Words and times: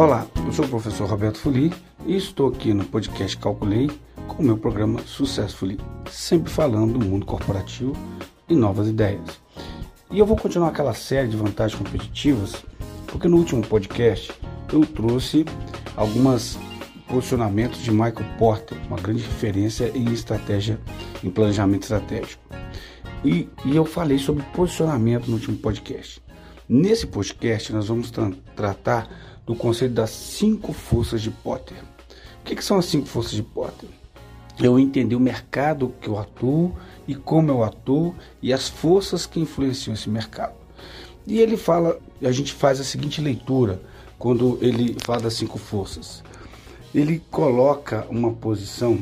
Olá, 0.00 0.26
eu 0.46 0.50
sou 0.50 0.64
o 0.64 0.68
professor 0.68 1.06
Roberto 1.06 1.36
Fuli 1.36 1.70
e 2.06 2.16
estou 2.16 2.48
aqui 2.48 2.72
no 2.72 2.86
podcast 2.86 3.36
Calculei 3.36 3.90
com 4.26 4.42
o 4.42 4.46
meu 4.46 4.56
programa 4.56 4.98
Successfully, 5.02 5.78
sempre 6.10 6.50
falando 6.50 6.98
do 6.98 7.04
mundo 7.04 7.26
corporativo 7.26 7.92
e 8.48 8.56
novas 8.56 8.88
ideias. 8.88 9.42
E 10.10 10.18
eu 10.18 10.24
vou 10.24 10.38
continuar 10.38 10.68
aquela 10.68 10.94
série 10.94 11.28
de 11.28 11.36
vantagens 11.36 11.78
competitivas, 11.78 12.64
porque 13.08 13.28
no 13.28 13.36
último 13.36 13.60
podcast 13.60 14.32
eu 14.72 14.86
trouxe 14.86 15.44
algumas 15.94 16.58
posicionamentos 17.06 17.82
de 17.82 17.90
Michael 17.90 18.38
Porter, 18.38 18.78
uma 18.86 18.96
grande 18.96 19.22
referência 19.22 19.92
em 19.94 20.10
estratégia, 20.10 20.80
em 21.22 21.28
planejamento 21.28 21.82
estratégico. 21.82 22.42
E, 23.22 23.50
e 23.66 23.76
eu 23.76 23.84
falei 23.84 24.18
sobre 24.18 24.44
posicionamento 24.54 25.26
no 25.26 25.34
último 25.34 25.58
podcast. 25.58 26.22
Nesse 26.66 27.06
podcast 27.06 27.70
nós 27.70 27.88
vamos 27.88 28.10
tra 28.10 28.30
tratar 28.56 29.10
do 29.46 29.54
conceito 29.54 29.94
das 29.94 30.10
cinco 30.10 30.72
forças 30.72 31.22
de 31.22 31.30
Potter. 31.30 31.76
O 32.40 32.44
que, 32.44 32.56
que 32.56 32.64
são 32.64 32.78
as 32.78 32.86
cinco 32.86 33.06
forças 33.06 33.32
de 33.32 33.42
Potter? 33.42 33.88
Eu 34.58 34.78
entender 34.78 35.14
o 35.14 35.20
mercado 35.20 35.94
que 36.00 36.08
eu 36.08 36.18
atuo 36.18 36.76
e 37.08 37.14
como 37.14 37.50
eu 37.50 37.64
atuo 37.64 38.14
e 38.42 38.52
as 38.52 38.68
forças 38.68 39.26
que 39.26 39.40
influenciam 39.40 39.94
esse 39.94 40.08
mercado. 40.08 40.54
E 41.26 41.38
ele 41.38 41.56
fala, 41.56 41.98
a 42.22 42.32
gente 42.32 42.52
faz 42.52 42.80
a 42.80 42.84
seguinte 42.84 43.20
leitura 43.20 43.80
quando 44.18 44.58
ele 44.60 44.96
fala 45.04 45.22
das 45.22 45.34
cinco 45.34 45.58
forças. 45.58 46.22
Ele 46.94 47.22
coloca 47.30 48.06
uma 48.10 48.32
posição, 48.32 48.98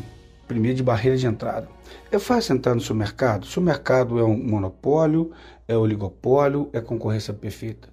primeiro, 0.47 0.77
de 0.77 0.83
barreira 0.83 1.17
de 1.17 1.27
entrada. 1.27 1.69
É 2.11 2.19
fácil 2.19 2.55
entrar 2.55 2.75
no 2.75 2.81
seu 2.81 2.95
mercado? 2.95 3.47
Seu 3.47 3.63
mercado 3.63 4.19
é 4.19 4.25
um 4.25 4.37
monopólio, 4.37 5.33
é 5.67 5.77
oligopólio, 5.77 6.69
é 6.73 6.81
concorrência 6.81 7.35
perfeita. 7.35 7.89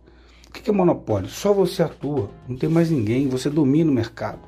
O 0.55 0.61
que 0.65 0.69
é 0.69 0.73
monopólio? 0.73 1.29
Só 1.29 1.53
você 1.53 1.83
atua, 1.83 2.29
não 2.47 2.55
tem 2.55 2.69
mais 2.69 2.89
ninguém, 2.89 3.27
você 3.27 3.49
domina 3.49 3.91
o 3.91 3.93
mercado. 3.93 4.39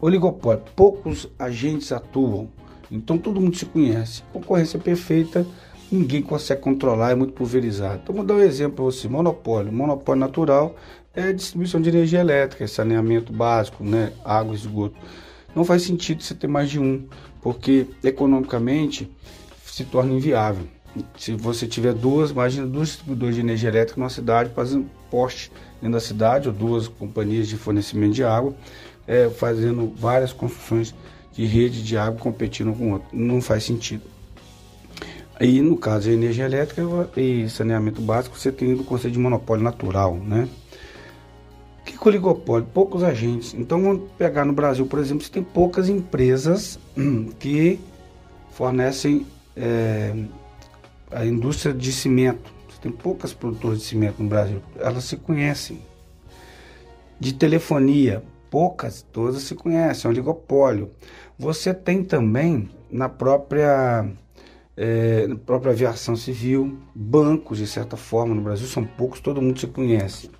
Oligopólio, 0.00 0.62
poucos 0.76 1.28
agentes 1.36 1.90
atuam, 1.90 2.48
então 2.90 3.18
todo 3.18 3.40
mundo 3.40 3.56
se 3.56 3.66
conhece. 3.66 4.22
Concorrência 4.32 4.78
perfeita, 4.78 5.44
ninguém 5.90 6.22
consegue 6.22 6.60
controlar, 6.60 7.10
é 7.10 7.14
muito 7.14 7.32
pulverizado. 7.32 8.00
Então 8.02 8.14
vou 8.14 8.24
dar 8.24 8.34
um 8.34 8.40
exemplo 8.40 8.76
para 8.76 8.84
você: 8.84 9.08
monopólio. 9.08 9.72
Monopólio 9.72 10.20
natural 10.20 10.76
é 11.12 11.32
distribuição 11.32 11.80
de 11.80 11.88
energia 11.88 12.20
elétrica, 12.20 12.68
saneamento 12.68 13.32
básico, 13.32 13.82
né? 13.82 14.12
água 14.24 14.54
esgoto. 14.54 14.96
Não 15.54 15.64
faz 15.64 15.82
sentido 15.82 16.22
você 16.22 16.34
ter 16.34 16.46
mais 16.46 16.70
de 16.70 16.78
um, 16.78 17.06
porque 17.42 17.86
economicamente 18.04 19.10
se 19.64 19.84
torna 19.84 20.12
inviável. 20.12 20.75
Se 21.18 21.32
você 21.32 21.66
tiver 21.66 21.92
duas, 21.92 22.30
imagina 22.30 22.66
duas 22.66 22.88
distribuidores 22.88 23.34
de 23.34 23.40
energia 23.40 23.68
elétrica 23.68 24.00
numa 24.00 24.10
cidade 24.10 24.50
fazendo 24.54 24.88
poste 25.10 25.50
dentro 25.80 25.94
da 25.94 26.00
cidade, 26.00 26.48
ou 26.48 26.54
duas 26.54 26.88
companhias 26.88 27.48
de 27.48 27.56
fornecimento 27.56 28.14
de 28.14 28.24
água, 28.24 28.54
é, 29.06 29.28
fazendo 29.28 29.92
várias 29.96 30.32
construções 30.32 30.94
de 31.32 31.44
rede 31.44 31.82
de 31.82 31.96
água 31.96 32.18
competindo 32.18 32.72
com 32.72 32.92
outra. 32.92 33.08
Não 33.12 33.40
faz 33.40 33.64
sentido. 33.64 34.02
Aí, 35.38 35.60
no 35.60 35.76
caso 35.76 36.08
de 36.08 36.14
energia 36.14 36.46
elétrica 36.46 36.82
e 37.16 37.48
saneamento 37.50 38.00
básico, 38.00 38.38
você 38.38 38.50
tem 38.50 38.72
o 38.72 38.82
conceito 38.82 39.12
de 39.12 39.18
monopólio 39.18 39.62
natural, 39.62 40.14
né? 40.14 40.48
Que 41.84 41.94
é 41.94 42.08
oligopólio? 42.08 42.66
Poucos 42.72 43.02
agentes. 43.02 43.52
Então, 43.52 43.82
vamos 43.82 44.10
pegar 44.16 44.46
no 44.46 44.54
Brasil, 44.54 44.86
por 44.86 44.98
exemplo, 44.98 45.22
você 45.22 45.30
tem 45.30 45.42
poucas 45.42 45.90
empresas 45.90 46.78
que 47.38 47.78
fornecem 48.50 49.26
é, 49.54 50.14
a 51.16 51.24
indústria 51.24 51.72
de 51.72 51.90
cimento. 51.92 52.54
Tem 52.82 52.92
poucas 52.92 53.32
produtoras 53.32 53.78
de 53.78 53.84
cimento 53.84 54.22
no 54.22 54.28
Brasil. 54.28 54.60
Elas 54.78 55.04
se 55.04 55.16
conhecem. 55.16 55.80
De 57.18 57.32
telefonia, 57.32 58.22
poucas, 58.50 59.00
todas 59.00 59.42
se 59.42 59.54
conhecem, 59.54 60.06
é 60.06 60.08
um 60.08 60.12
oligopólio. 60.12 60.90
Você 61.38 61.72
tem 61.72 62.04
também 62.04 62.68
na 62.90 63.08
própria, 63.08 64.06
é, 64.76 65.26
na 65.26 65.36
própria 65.36 65.72
aviação 65.72 66.14
civil, 66.14 66.78
bancos 66.94 67.56
de 67.58 67.66
certa 67.66 67.96
forma 67.96 68.34
no 68.34 68.42
Brasil, 68.42 68.66
são 68.66 68.84
poucos, 68.84 69.18
todo 69.18 69.40
mundo 69.40 69.58
se 69.58 69.66
conhece. 69.66 70.30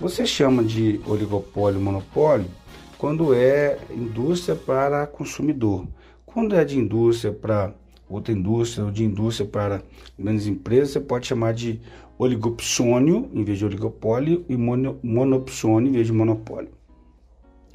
Você 0.00 0.26
chama 0.26 0.64
de 0.64 1.00
oligopólio, 1.06 1.80
monopólio, 1.80 2.50
quando 2.98 3.32
é 3.32 3.78
indústria 3.88 4.56
para 4.56 5.06
consumidor. 5.06 5.86
Quando 6.26 6.56
é 6.56 6.64
de 6.64 6.76
indústria 6.76 7.32
para 7.32 7.72
outra 8.08 8.32
indústria, 8.32 8.84
ou 8.84 8.90
de 8.90 9.04
indústria 9.04 9.48
para 9.48 9.82
grandes 10.18 10.46
empresas, 10.46 10.90
você 10.90 11.00
pode 11.00 11.26
chamar 11.26 11.52
de 11.52 11.80
oligopsônio 12.18 13.30
em 13.32 13.44
vez 13.44 13.58
de 13.58 13.64
oligopólio 13.64 14.44
e 14.48 14.56
mono, 14.56 14.98
monopsônio 15.02 15.90
em 15.90 15.92
vez 15.92 16.06
de 16.06 16.12
monopólio. 16.12 16.70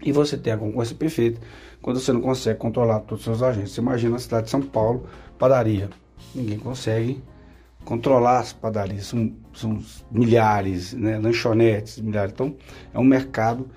E 0.03 0.11
você 0.11 0.38
tem 0.38 0.51
a 0.51 0.57
concorrência 0.57 0.95
perfeita 0.95 1.39
quando 1.81 1.99
você 1.99 2.11
não 2.11 2.21
consegue 2.21 2.59
controlar 2.59 2.99
todos 3.01 3.19
os 3.19 3.25
seus 3.25 3.41
agentes. 3.41 3.71
Você 3.71 3.81
imagina 3.81 4.16
a 4.16 4.19
cidade 4.19 4.45
de 4.45 4.51
São 4.51 4.61
Paulo, 4.61 5.07
padaria. 5.39 5.89
Ninguém 6.35 6.57
consegue 6.59 7.21
controlar 7.85 8.39
as 8.39 8.53
padarias, 8.53 9.07
são, 9.07 9.33
são 9.53 9.79
milhares, 10.11 10.94
né? 10.94 11.17
lanchonetes, 11.19 12.00
milhares. 12.00 12.33
Então, 12.33 12.55
é 12.94 13.00
um 13.00 13.03
mercado 13.03 13.69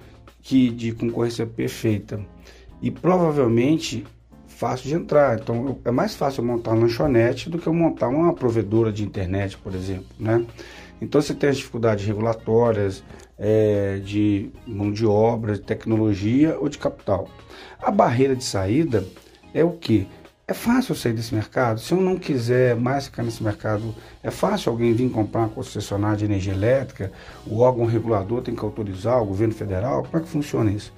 que 0.42 0.70
de 0.70 0.92
concorrência 0.92 1.46
perfeita. 1.46 2.20
E 2.80 2.90
provavelmente 2.90 4.04
fácil 4.56 4.88
de 4.88 4.94
entrar. 4.94 5.38
Então 5.38 5.78
é 5.84 5.90
mais 5.90 6.14
fácil 6.14 6.42
montar 6.42 6.72
uma 6.72 6.82
lanchonete 6.82 7.48
do 7.50 7.58
que 7.58 7.68
montar 7.68 8.08
uma 8.08 8.32
provedora 8.32 8.92
de 8.92 9.04
internet, 9.04 9.56
por 9.58 9.74
exemplo, 9.74 10.06
né? 10.18 10.44
Então 11.00 11.20
você 11.20 11.34
tem 11.34 11.50
as 11.50 11.58
dificuldades 11.58 12.06
regulatórias, 12.06 13.04
é, 13.38 14.00
de 14.02 14.50
mão 14.66 14.90
de 14.90 15.06
obra, 15.06 15.54
de 15.54 15.60
tecnologia 15.60 16.56
ou 16.58 16.68
de 16.68 16.78
capital. 16.78 17.28
A 17.80 17.90
barreira 17.90 18.34
de 18.34 18.44
saída 18.44 19.04
é 19.52 19.62
o 19.62 19.72
que? 19.72 20.08
É 20.48 20.54
fácil 20.54 20.94
sair 20.94 21.12
desse 21.12 21.34
mercado? 21.34 21.80
Se 21.80 21.92
eu 21.92 22.00
não 22.00 22.16
quiser 22.16 22.76
mais 22.76 23.06
ficar 23.06 23.24
nesse 23.24 23.42
mercado, 23.42 23.94
é 24.22 24.30
fácil 24.30 24.70
alguém 24.70 24.94
vir 24.94 25.10
comprar 25.10 25.40
uma 25.40 25.48
concessionária 25.48 26.16
de 26.16 26.24
energia 26.24 26.52
elétrica? 26.52 27.10
O 27.44 27.58
órgão 27.58 27.84
regulador 27.84 28.42
tem 28.42 28.54
que 28.54 28.64
autorizar, 28.64 29.20
o 29.20 29.26
governo 29.26 29.52
federal? 29.52 30.04
Como 30.04 30.22
é 30.22 30.24
que 30.24 30.30
funciona 30.30 30.70
isso? 30.70 30.92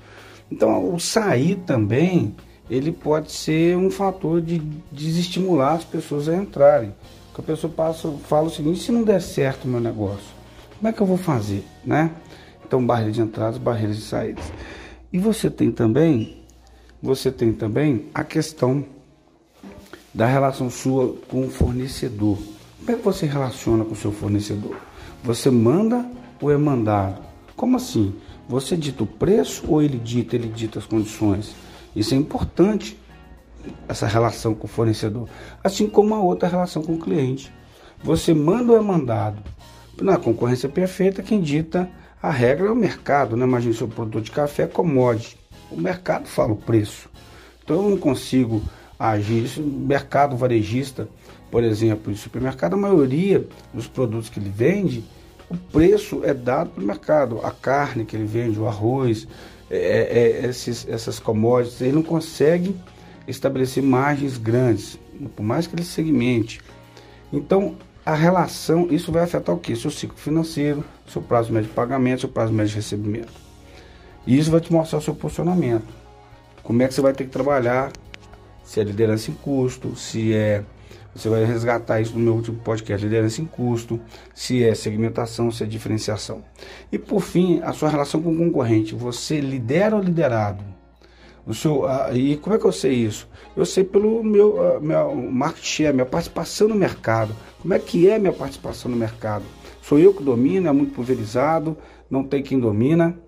Então, 0.51 0.95
o 0.95 1.01
sair 1.01 1.57
também 1.67 2.37
ele 2.71 2.93
pode 2.93 3.33
ser 3.33 3.77
um 3.77 3.91
fator 3.91 4.41
de 4.41 4.59
desestimular 4.93 5.75
as 5.75 5.85
pessoas 5.85 6.29
a 6.29 6.37
entrarem. 6.37 6.95
Porque 7.27 7.41
a 7.41 7.55
pessoa 7.55 7.73
passa, 7.73 8.11
fala 8.27 8.49
o 8.49 8.51
seguinte, 8.51 8.81
se 8.81 8.93
não 8.93 9.03
der 9.03 9.23
certo 9.23 9.65
o 9.65 9.69
meu 9.69 9.81
negócio, 9.81 10.27
como 10.77 10.89
é 10.89 10.93
que 10.93 11.01
eu 11.01 11.07
vou 11.07 11.17
fazer, 11.17 11.65
né? 11.85 12.11
Então, 12.67 12.85
barreiras 12.85 13.15
de 13.15 13.23
entradas, 13.23 13.59
barreiras 13.59 13.97
de 13.97 14.03
saídas. 14.03 14.45
E 15.13 15.19
você 15.19 15.49
tem 15.49 15.73
também, 15.73 16.43
você 17.03 17.33
tem 17.33 17.53
também 17.53 18.07
a 18.13 18.23
questão 18.23 18.85
da 20.13 20.27
relação 20.27 20.69
sua 20.69 21.15
com 21.29 21.47
o 21.47 21.51
fornecedor. 21.51 22.37
Como 22.79 22.91
é 22.91 22.95
que 22.95 23.05
você 23.05 23.25
relaciona 23.25 23.85
com 23.85 23.93
o 23.93 23.97
seu 23.97 24.13
fornecedor? 24.13 24.77
Você 25.25 25.51
manda 25.51 26.05
ou 26.41 26.51
é 26.51 26.57
mandado? 26.57 27.23
Como 27.57 27.77
assim? 27.77 28.15
Você 28.49 28.77
dita 28.77 29.03
o 29.03 29.07
preço 29.07 29.65
ou 29.69 29.83
ele 29.83 29.99
dita, 29.99 30.37
ele 30.37 30.49
dita 30.49 30.79
as 30.79 30.87
condições? 30.87 31.55
Isso 31.99 32.15
é 32.15 32.17
importante, 32.17 32.97
essa 33.89 34.07
relação 34.07 34.55
com 34.55 34.67
o 34.67 34.71
fornecedor, 34.71 35.29
assim 35.65 35.89
como 35.89 36.15
a 36.15 36.21
outra 36.21 36.49
relação 36.49 36.83
com 36.83 36.95
o 36.95 36.99
cliente. 36.99 37.53
Você 38.03 38.33
manda 38.33 38.73
ou 38.73 38.79
é 38.79 38.81
mandado? 38.81 39.43
Na 40.01 40.17
concorrência 40.17 40.69
perfeita, 40.69 41.23
quem 41.23 41.41
dita 41.41 41.91
a 42.23 42.31
regra 42.31 42.69
é 42.69 42.71
o 42.71 42.77
mercado, 42.77 43.37
né? 43.37 43.45
Imagina 43.45 43.75
seu 43.75 43.89
produto 43.89 44.25
de 44.25 44.31
café 44.31 44.63
é 44.63 44.67
commodity. 44.67 45.37
O 45.71 45.77
mercado 45.77 46.27
fala 46.27 46.53
o 46.53 46.57
preço. 46.57 47.09
Então 47.65 47.83
eu 47.83 47.91
não 47.91 47.97
consigo 47.97 48.63
agir. 48.99 49.45
Isso, 49.45 49.61
mercado 49.61 50.37
varejista, 50.37 51.09
por 51.51 51.65
exemplo, 51.65 52.13
de 52.13 52.19
supermercado, 52.19 52.75
a 52.75 52.77
maioria 52.77 53.45
dos 53.75 53.89
produtos 53.89 54.29
que 54.29 54.39
ele 54.39 54.51
vende, 54.51 55.05
o 55.51 55.57
preço 55.57 56.21
é 56.25 56.33
dado 56.33 56.71
pelo 56.71 56.87
mercado. 56.87 57.41
A 57.45 57.51
carne 57.51 58.05
que 58.05 58.15
ele 58.15 58.25
vende, 58.25 58.59
o 58.59 58.69
arroz, 58.69 59.27
é, 59.71 59.77
é, 59.77 60.45
é, 60.45 60.49
esses, 60.49 60.87
essas 60.89 61.19
commodities, 61.19 61.81
ele 61.81 61.93
não 61.93 62.03
consegue 62.03 62.75
estabelecer 63.27 63.83
margens 63.83 64.39
grandes, 64.39 64.99
por 65.37 65.43
mais 65.43 65.67
que 65.67 65.75
ele 65.75 65.85
segmente. 65.85 66.61
Então, 67.33 67.77
a 68.05 68.15
relação, 68.15 68.89
isso 68.91 69.13
vai 69.13 69.23
afetar 69.23 69.55
o 69.55 69.59
que? 69.59 69.77
Seu 69.77 69.91
ciclo 69.91 70.17
financeiro, 70.17 70.83
seu 71.07 71.21
prazo 71.21 71.53
médio 71.53 71.69
de 71.69 71.75
pagamento, 71.75 72.21
seu 72.21 72.29
prazo 72.29 72.53
médio 72.53 72.71
de 72.71 72.77
recebimento. 72.77 73.33
E 74.27 74.39
isso 74.39 74.51
vai 74.51 74.61
te 74.61 74.73
mostrar 74.73 74.99
o 74.99 75.03
seu 75.03 75.15
posicionamento. 75.15 75.87
Como 76.63 76.83
é 76.83 76.89
que 76.89 76.95
você 76.95 77.03
vai 77.03 77.13
ter 77.13 77.25
que 77.25 77.31
trabalhar, 77.31 77.93
se 78.65 78.81
é 78.81 78.85
liderança 78.85 79.31
em 79.31 79.35
custo, 79.35 79.95
se 79.95 80.33
é 80.35 80.65
você 81.15 81.29
vai 81.29 81.45
resgatar 81.45 82.01
isso 82.01 82.15
no 82.15 82.21
meu 82.21 82.35
último 82.35 82.59
podcast, 82.59 83.05
liderança 83.05 83.41
em 83.41 83.45
custo, 83.45 84.01
se 84.35 84.63
é 84.63 84.75
segmentação, 84.75 85.51
se 85.51 85.65
é 85.65 85.67
diferenciação. 85.67 86.45
E 86.93 86.99
por 86.99 87.21
fim, 87.21 87.61
a 87.63 87.73
sua 87.73 87.89
relação 87.89 88.23
com 88.23 88.33
o 88.33 88.37
concorrente. 88.37 88.95
Você 88.95 89.41
lidera 89.41 89.97
ou 89.97 90.03
liderado? 90.03 90.63
O 91.47 91.55
seu, 91.55 91.85
uh, 91.85 92.15
e 92.15 92.37
como 92.37 92.55
é 92.55 92.59
que 92.59 92.67
eu 92.67 92.73
sei 92.73 92.93
isso? 92.93 93.27
Eu 93.57 93.65
sei 93.65 93.83
pelo 93.83 94.23
meu, 94.23 94.57
uh, 94.57 94.81
meu 94.81 95.15
market 95.15 95.65
share, 95.65 95.95
minha 95.95 96.05
participação 96.05 96.69
no 96.69 96.75
mercado. 96.75 97.35
Como 97.63 97.73
é 97.73 97.79
que 97.79 98.09
é 98.09 98.19
minha 98.19 98.33
participação 98.33 98.91
no 98.91 98.97
mercado? 98.97 99.45
Sou 99.81 99.99
eu 99.99 100.13
que 100.13 100.23
domino, 100.23 100.69
é 100.69 100.73
muito 100.73 100.95
pulverizado, 100.95 101.77
não 102.11 102.23
tem 102.23 102.43
quem 102.43 102.61
domina. 102.61 103.19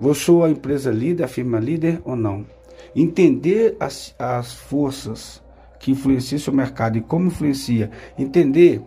Você 0.00 0.20
sou 0.20 0.44
a 0.44 0.50
empresa 0.50 0.92
líder, 0.92 1.24
a 1.24 1.28
firma 1.28 1.58
líder 1.58 2.00
ou 2.04 2.14
não? 2.14 2.46
Entender 2.94 3.76
as, 3.80 4.14
as 4.18 4.52
forças 4.52 5.42
que 5.80 5.90
influenciam 5.90 6.38
seu 6.38 6.52
mercado 6.52 6.96
e 6.96 7.00
como 7.00 7.26
influencia, 7.26 7.90
entender 8.16 8.80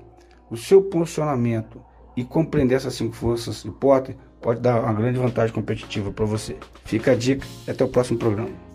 o 0.49 0.55
seu 0.55 0.83
posicionamento 0.83 1.81
e 2.15 2.23
compreender 2.23 2.75
essas 2.75 2.93
cinco 2.93 3.15
forças 3.15 3.63
Potter 3.63 4.15
pode 4.39 4.61
dar 4.61 4.81
uma 4.81 4.93
grande 4.93 5.17
vantagem 5.17 5.53
competitiva 5.53 6.11
para 6.11 6.25
você. 6.25 6.55
Fica 6.85 7.11
a 7.11 7.15
dica, 7.15 7.45
até 7.67 7.83
o 7.83 7.87
próximo 7.87 8.19
programa. 8.19 8.72